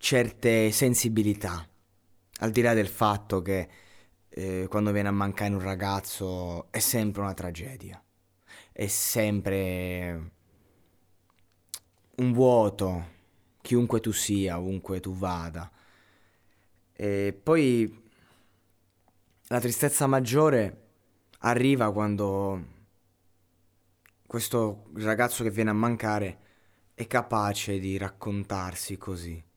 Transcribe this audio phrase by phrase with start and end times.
[0.00, 1.68] certe sensibilità.
[2.38, 3.68] Al di là del fatto che
[4.30, 8.02] eh, quando viene a mancare un ragazzo è sempre una tragedia,
[8.72, 10.30] è sempre
[12.16, 13.08] un vuoto,
[13.60, 15.70] chiunque tu sia, ovunque tu vada.
[16.92, 18.10] E poi
[19.48, 20.88] la tristezza maggiore
[21.40, 22.78] arriva quando
[24.26, 26.38] questo ragazzo che viene a mancare
[26.94, 29.48] è capace di raccontarsi così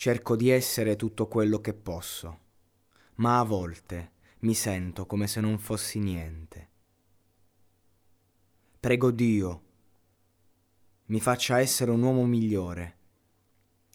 [0.00, 2.38] Cerco di essere tutto quello che posso,
[3.16, 6.68] ma a volte mi sento come se non fossi niente.
[8.78, 9.62] Prego Dio,
[11.06, 12.96] mi faccia essere un uomo migliore,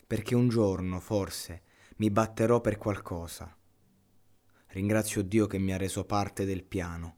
[0.06, 1.62] perché un giorno, forse,
[1.96, 3.56] mi batterò per qualcosa.
[4.72, 7.16] Ringrazio Dio che mi ha reso parte del piano.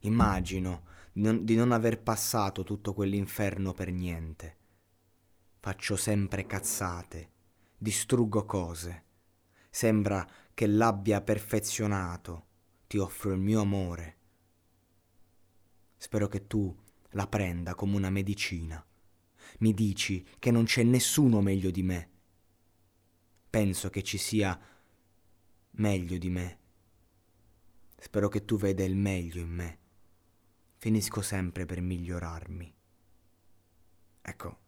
[0.00, 4.56] Immagino di non, aver passato tutto quell'inferno per niente.
[5.60, 7.31] Faccio sempre cazzate
[7.82, 9.04] distruggo cose.
[9.68, 12.46] Sembra che l'abbia perfezionato.
[12.86, 14.16] Ti offro il mio amore.
[15.96, 16.72] Spero che tu
[17.10, 18.84] la prenda come una medicina.
[19.58, 22.10] Mi dici che non c'è nessuno meglio di me.
[23.50, 24.56] Penso che ci sia
[25.72, 26.58] meglio di me.
[27.98, 29.78] Spero che tu veda il meglio in me.
[30.76, 32.74] Finisco sempre per migliorarmi.
[34.22, 34.61] Ecco,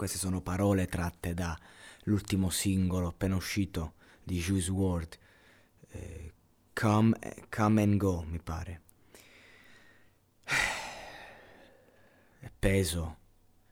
[0.00, 5.18] queste sono parole tratte dall'ultimo singolo appena uscito di Juice WRLD,
[5.90, 6.32] eh,
[6.72, 7.18] come,
[7.54, 8.80] come and Go, mi pare.
[12.38, 13.18] È peso,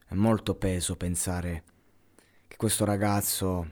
[0.07, 1.65] è molto peso pensare
[2.47, 3.71] che questo ragazzo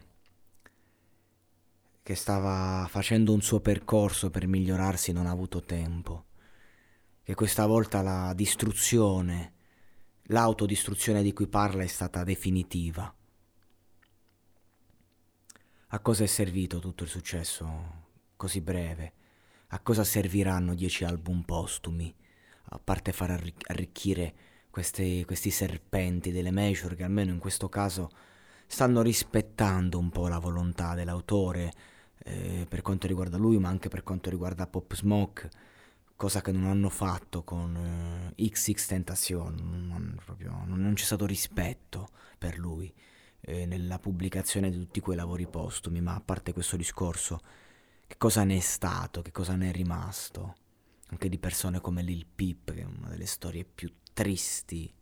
[2.02, 6.24] che stava facendo un suo percorso per migliorarsi non ha avuto tempo,
[7.22, 9.55] che questa volta la distruzione
[10.26, 13.12] l'autodistruzione di cui parla è stata definitiva.
[15.88, 18.04] A cosa è servito tutto il successo
[18.36, 19.12] così breve?
[19.68, 22.14] A cosa serviranno dieci album postumi?
[22.70, 23.30] A parte far
[23.68, 24.34] arricchire
[24.70, 28.10] questi, questi serpenti delle major che almeno in questo caso
[28.66, 31.72] stanno rispettando un po' la volontà dell'autore
[32.24, 35.48] eh, per quanto riguarda lui ma anche per quanto riguarda Pop Smoke
[36.16, 39.54] cosa che non hanno fatto con eh, XX Tentacion,
[39.88, 42.92] non, proprio, non, c'è stato rispetto per lui
[43.42, 47.40] eh, nella pubblicazione di tutti quei lavori postumi, ma a parte questo discorso,
[48.06, 50.56] che cosa ne è stato, che cosa ne è rimasto,
[51.08, 54.92] anche di persone come Lil Peep, che è una delle storie più tristi,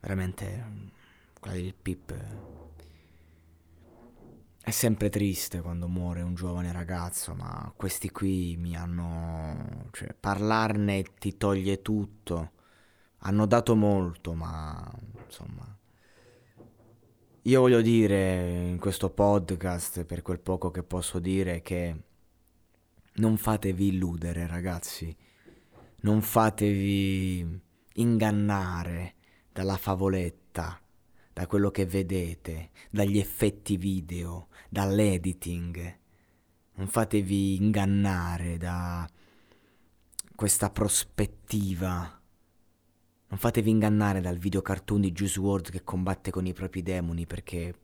[0.00, 0.90] veramente
[1.38, 2.26] quella di Lil Peep è
[4.72, 9.88] sempre triste quando muore un giovane ragazzo, ma questi qui mi hanno...
[9.92, 12.52] cioè parlarne ti toglie tutto.
[13.18, 14.90] Hanno dato molto, ma
[15.24, 15.76] insomma...
[17.46, 22.02] Io voglio dire in questo podcast, per quel poco che posso dire, che
[23.14, 25.14] non fatevi illudere ragazzi,
[26.02, 27.60] non fatevi
[27.94, 29.14] ingannare
[29.52, 30.80] dalla favoletta
[31.32, 35.98] da quello che vedete, dagli effetti video, dall'editing.
[36.74, 39.08] Non fatevi ingannare da
[40.34, 42.20] questa prospettiva.
[43.28, 47.26] Non fatevi ingannare dal video cartoon di Juice WRLD che combatte con i propri demoni
[47.26, 47.74] perché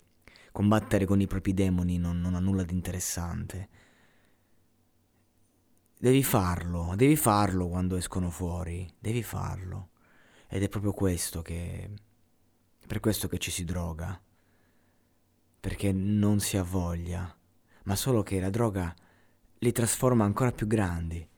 [0.52, 3.68] combattere con i propri demoni non, non ha nulla di interessante.
[6.00, 9.90] Devi farlo, devi farlo quando escono fuori, devi farlo.
[10.48, 11.90] Ed è proprio questo che...
[12.88, 14.18] per questo che ci si droga.
[15.60, 17.36] Perché non si ha voglia,
[17.84, 18.92] ma solo che la droga
[19.58, 21.28] li trasforma ancora più grandi.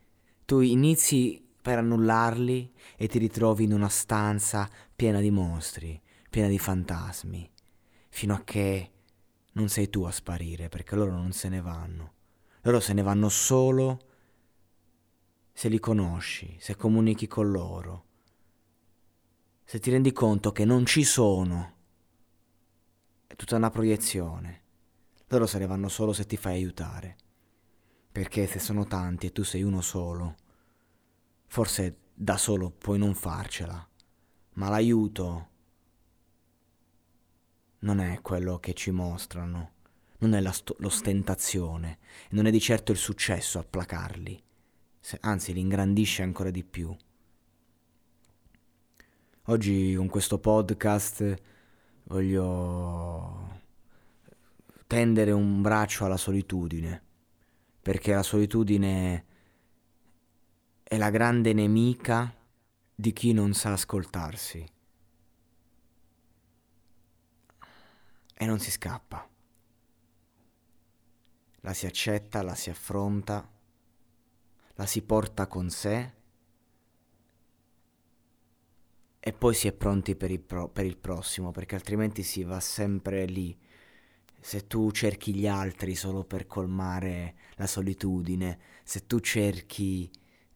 [0.44, 6.00] Tu inizi per annullarli e ti ritrovi in una stanza piena di mostri,
[6.30, 7.50] piena di fantasmi,
[8.08, 8.92] fino a che
[9.52, 12.12] non sei tu a sparire, perché loro non se ne vanno.
[12.62, 14.06] Loro se ne vanno solo
[15.52, 18.04] se li conosci, se comunichi con loro,
[19.70, 21.74] se ti rendi conto che non ci sono.
[23.24, 24.62] È tutta una proiezione.
[25.28, 27.16] Loro se ne vanno solo se ti fai aiutare.
[28.10, 30.34] Perché se sono tanti e tu sei uno solo,
[31.46, 33.88] Forse da solo puoi non farcela,
[34.54, 35.48] ma l'aiuto
[37.80, 39.72] non è quello che ci mostrano,
[40.18, 41.98] non è sto- l'ostentazione,
[42.30, 44.42] non è di certo il successo a placarli,
[45.20, 46.92] anzi li ingrandisce ancora di più.
[49.50, 51.34] Oggi con questo podcast
[52.04, 53.62] voglio
[54.86, 57.02] tendere un braccio alla solitudine,
[57.82, 59.24] perché la solitudine
[60.84, 62.32] è la grande nemica
[62.94, 64.64] di chi non sa ascoltarsi.
[68.34, 69.28] E non si scappa.
[71.62, 73.50] La si accetta, la si affronta,
[74.74, 76.18] la si porta con sé
[79.20, 82.58] e poi si è pronti per il, pro- per il prossimo, perché altrimenti si va
[82.58, 83.56] sempre lì.
[84.40, 90.10] Se tu cerchi gli altri solo per colmare la solitudine, se tu cerchi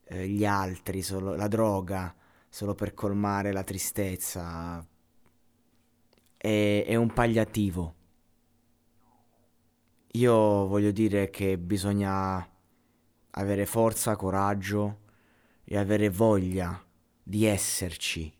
[0.05, 2.15] eh, gli altri, solo, la droga,
[2.49, 4.87] solo per colmare la tristezza.
[6.37, 7.95] È, è un pagliativo.
[10.13, 12.49] Io voglio dire che bisogna
[13.31, 15.01] avere forza, coraggio
[15.65, 16.83] e avere voglia
[17.23, 18.33] di esserci,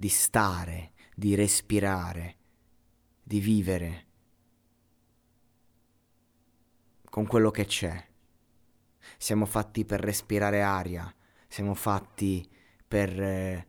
[0.00, 2.36] di stare, di respirare,
[3.22, 4.06] di vivere
[7.04, 8.08] con quello che c'è.
[9.18, 11.14] Siamo fatti per respirare aria,
[11.48, 12.48] siamo fatti
[12.88, 13.66] per eh,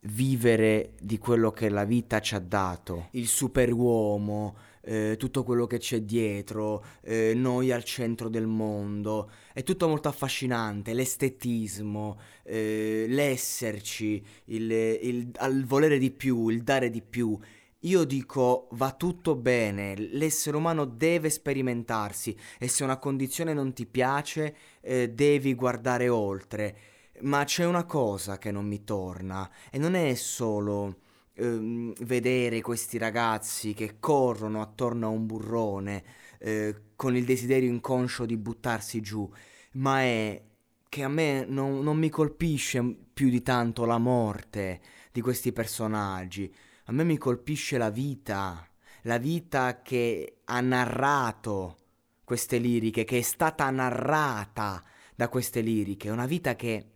[0.00, 5.78] vivere di quello che la vita ci ha dato, il superuomo, eh, tutto quello che
[5.78, 14.24] c'è dietro, eh, noi al centro del mondo, è tutto molto affascinante, l'estetismo, eh, l'esserci,
[14.46, 17.38] il, il, il volere di più, il dare di più.
[17.80, 23.84] Io dico va tutto bene, l'essere umano deve sperimentarsi e se una condizione non ti
[23.84, 26.76] piace eh, devi guardare oltre.
[27.20, 31.02] Ma c'è una cosa che non mi torna e non è solo
[31.34, 36.04] eh, vedere questi ragazzi che corrono attorno a un burrone
[36.38, 39.28] eh, con il desiderio inconscio di buttarsi giù,
[39.72, 40.42] ma è
[40.88, 42.82] che a me non, non mi colpisce
[43.12, 44.80] più di tanto la morte
[45.12, 46.52] di questi personaggi
[46.86, 48.68] a me mi colpisce la vita,
[49.02, 51.78] la vita che ha narrato
[52.24, 54.82] queste liriche, che è stata narrata
[55.14, 56.86] da queste liriche, una vita che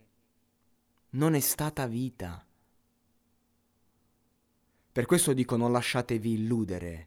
[1.11, 2.43] non è stata vita.
[4.91, 7.05] Per questo dico non lasciatevi illudere,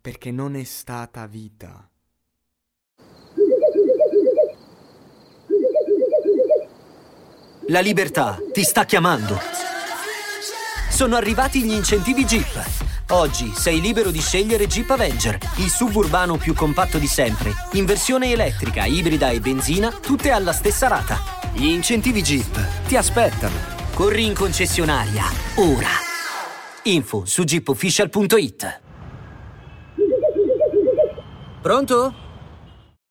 [0.00, 1.88] perché non è stata vita.
[7.68, 9.38] La libertà ti sta chiamando.
[10.90, 12.86] Sono arrivati gli incentivi Jeep.
[13.10, 18.32] Oggi sei libero di scegliere Jeep Avenger, il suburbano più compatto di sempre, in versione
[18.32, 21.18] elettrica, ibrida e benzina, tutte alla stessa rata.
[21.52, 23.76] Gli incentivi Jeep ti aspettano.
[23.94, 25.24] Corri in concessionaria,
[25.56, 26.07] ora.
[26.88, 28.80] Info su jeepofficial.it.
[31.62, 32.27] Pronto?